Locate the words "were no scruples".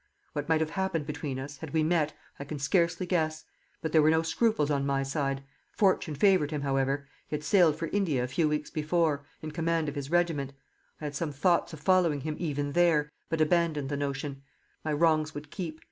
4.01-4.71